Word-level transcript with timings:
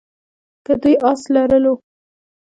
که 0.65 0.73
دوی 0.81 0.95
آس 1.11 1.21
لرلو. 1.33 1.73